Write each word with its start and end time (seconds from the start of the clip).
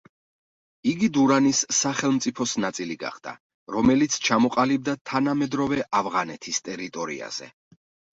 იგი 0.91 1.07
დურანის 1.15 1.57
სახელმწიფოს 1.79 2.53
ნაწილი 2.63 2.95
გახდა, 3.03 3.33
რომელიც 3.75 4.17
ჩამოყალიბდა 4.29 4.95
თანამედროვე 5.11 5.85
ავღანეთის 6.01 6.61
ტერიტორიაზე. 6.71 7.51